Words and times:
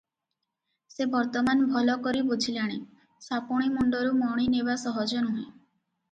ସେ 0.91 1.05
ବର୍ତ୍ତମାନ 1.15 1.67
ଭଲ 1.73 1.97
କରି 2.07 2.23
ବୁଝିଲାଣି, 2.29 2.77
ସାପୁଣୀ 3.25 3.67
ମୁଣ୍ତରୁ 3.75 4.15
ମଣି 4.23 4.47
ନେବା 4.55 4.79
ସହଜ 4.85 5.21
ନୁହେଁ। 5.27 5.45